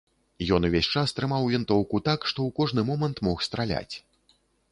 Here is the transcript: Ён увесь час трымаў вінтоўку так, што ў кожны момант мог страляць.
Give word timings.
Ён 0.55 0.61
увесь 0.69 0.87
час 1.01 1.13
трымаў 1.17 1.43
вінтоўку 1.55 2.01
так, 2.09 2.25
што 2.33 2.39
ў 2.47 2.57
кожны 2.61 2.81
момант 2.89 3.17
мог 3.31 3.47
страляць. 3.49 3.95